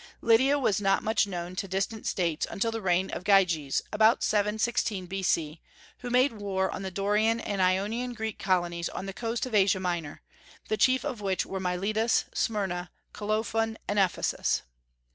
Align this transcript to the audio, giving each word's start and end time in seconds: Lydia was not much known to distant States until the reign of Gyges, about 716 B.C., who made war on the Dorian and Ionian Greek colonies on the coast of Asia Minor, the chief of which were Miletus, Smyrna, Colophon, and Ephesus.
Lydia 0.21 0.57
was 0.57 0.81
not 0.81 1.03
much 1.03 1.27
known 1.27 1.55
to 1.55 1.67
distant 1.67 2.07
States 2.07 2.47
until 2.49 2.71
the 2.71 2.81
reign 2.81 3.11
of 3.11 3.23
Gyges, 3.23 3.83
about 3.93 4.23
716 4.23 5.05
B.C., 5.05 5.61
who 5.99 6.09
made 6.09 6.33
war 6.33 6.71
on 6.71 6.81
the 6.81 6.89
Dorian 6.89 7.39
and 7.39 7.61
Ionian 7.61 8.13
Greek 8.15 8.39
colonies 8.39 8.89
on 8.89 9.05
the 9.05 9.13
coast 9.13 9.45
of 9.45 9.53
Asia 9.53 9.79
Minor, 9.79 10.23
the 10.69 10.75
chief 10.77 11.05
of 11.05 11.21
which 11.21 11.45
were 11.45 11.59
Miletus, 11.59 12.25
Smyrna, 12.33 12.89
Colophon, 13.13 13.77
and 13.87 13.99
Ephesus. 13.99 14.63